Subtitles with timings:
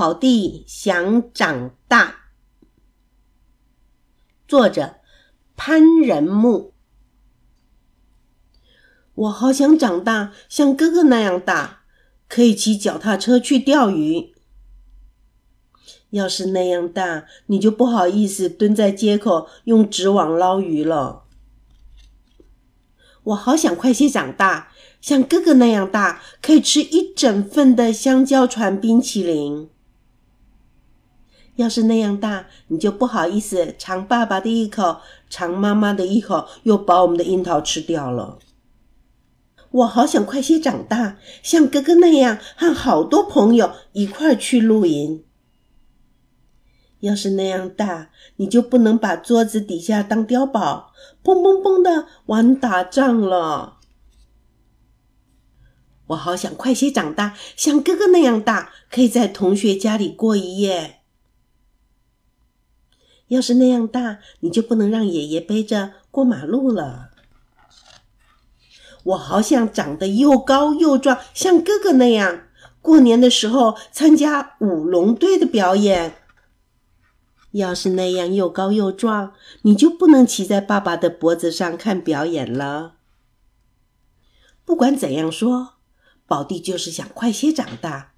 [0.00, 2.30] 宝弟想长大。
[4.46, 4.98] 作者
[5.56, 6.72] 潘仁木。
[9.16, 11.80] 我好想长大，像哥哥那样大，
[12.28, 14.32] 可以骑脚踏车去钓鱼。
[16.10, 21.24] 要是那样大，你就不好意思蹲在街口用纸网捞鱼了。
[23.24, 24.70] 我好想快些长大，
[25.00, 29.68] 像哥哥那样大，可以吃一整份的香蕉船冰淇淋。
[31.58, 38.38] 要是那样大，你就不好意思尝爸爸的一口，尝妈妈的一口，又把我们的樱桃吃掉了。
[39.72, 45.24] 我好想快些长大，像哥哥那样和好多朋友一块去露营。
[47.00, 50.92] 要是那样大，你就不能把桌子底下当碉堡，
[51.24, 53.78] 砰砰砰的玩打仗了。
[56.06, 60.97] 我好想快些长大，像哥哥那样大，可以在同学家里过一夜。
[63.28, 67.10] 要是那样大，你就不能让爷爷背着过马路了。
[69.04, 72.42] 我好想长得又高又壮，像哥哥那样，
[72.82, 76.16] 过年的时候参加舞龙队的表演。
[77.52, 82.96] 要是那样又高又壮，你就不能骑在爸爸的脖子上看表演了。
[84.64, 85.74] 不管怎样说，
[86.26, 88.12] 宝弟就是想快些长大。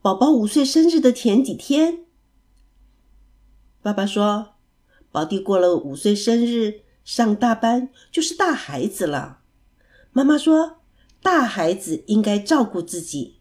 [0.00, 2.04] 宝宝五岁生日的前几天。
[3.80, 4.54] 爸爸说
[5.12, 9.38] ：“宝弟过了五岁生日，上大班就是大孩子了。”
[10.12, 10.80] 妈妈说
[11.22, 13.40] ：“大孩子应该照顾自己。”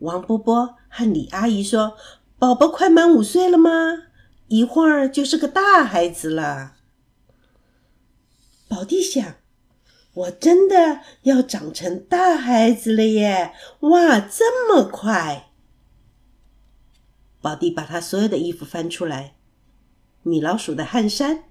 [0.00, 1.96] 王波波和李阿姨说
[2.38, 3.70] ：“宝宝快满五岁了吗？
[4.48, 6.76] 一会儿就是个大孩子了。”
[8.68, 9.36] 宝弟想
[10.14, 13.52] ：“我真的要长成大孩子了耶！
[13.80, 15.50] 哇，这么快！”
[17.42, 19.34] 宝弟把他所有的衣服翻出来。
[20.26, 21.44] 米老鼠的汗衫，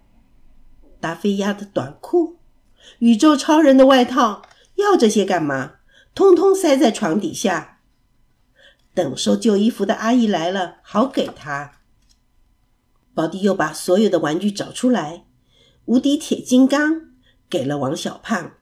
[1.00, 2.36] 达菲鸭的短裤，
[3.00, 4.42] 宇宙超人的外套，
[4.76, 5.76] 要这些干嘛？
[6.14, 7.80] 通通塞在床底下，
[8.94, 11.80] 等收旧衣服的阿姨来了，好给他。
[13.14, 15.24] 宝弟又把所有的玩具找出来，
[15.86, 17.14] 无敌铁金刚
[17.50, 18.56] 给了王小胖，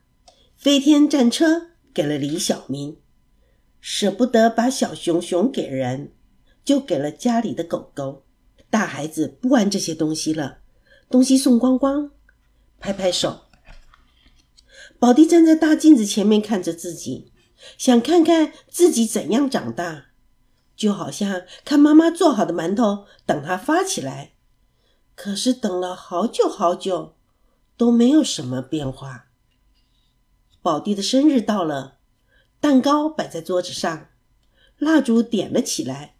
[0.56, 2.98] 飞天战车给了李小明，
[3.80, 6.12] 舍不得把小熊熊给人，
[6.64, 8.22] 就给了家里的狗狗。
[8.74, 10.58] 大孩子不玩这些东西了，
[11.08, 12.10] 东西送光光，
[12.80, 13.42] 拍拍手。
[14.98, 17.30] 宝弟站在大镜子前面看着自己，
[17.78, 20.06] 想看看自己怎样长大，
[20.74, 24.32] 就好像看妈妈做好的馒头等它发起来。
[25.14, 27.14] 可是等了好久好久，
[27.76, 29.26] 都没有什么变化。
[30.60, 31.98] 宝弟的生日到了，
[32.58, 34.08] 蛋糕摆在桌子上，
[34.78, 36.16] 蜡烛点了起来。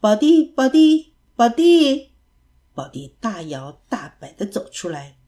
[0.00, 1.12] 宝弟，宝弟。
[1.36, 2.12] 宝弟，
[2.74, 5.18] 宝弟大摇大摆的走出来，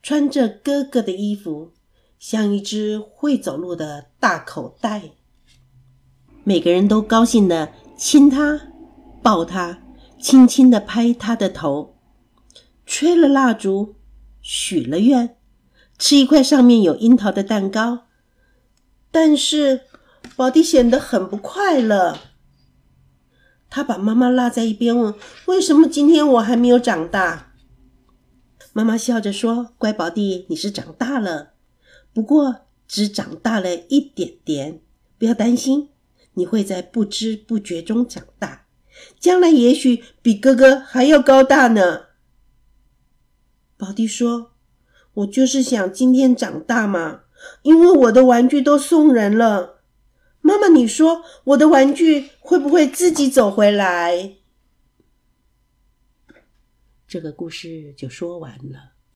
[0.00, 1.72] 穿着哥哥的衣服，
[2.20, 5.10] 像一只会走路的大口袋。
[6.44, 8.68] 每个人都高兴的亲他、
[9.24, 9.82] 抱他，
[10.20, 11.96] 轻轻的拍他的头，
[12.86, 13.96] 吹了蜡烛，
[14.40, 15.36] 许了愿，
[15.98, 18.06] 吃一块上面有樱桃的蛋糕。
[19.10, 19.80] 但是，
[20.36, 22.18] 宝弟显得很不快乐。
[23.74, 25.12] 他把妈妈拉在一边，问
[25.46, 27.54] ：“为什么今天我还没有长大？”
[28.72, 31.54] 妈妈笑着说：“乖宝弟，你是长大了，
[32.12, 34.80] 不过只长大了一点点，
[35.18, 35.88] 不要担心，
[36.34, 38.66] 你会在不知不觉中长大，
[39.18, 42.02] 将来也许比哥哥还要高大呢。”
[43.76, 44.52] 宝弟说
[45.14, 47.22] ：“我就是想今天长大嘛，
[47.62, 49.73] 因为我的玩具都送人了。”
[50.46, 54.36] 妈妈，你说我的玩具会不会自己走回来？
[57.08, 58.93] 这个故事就说完了。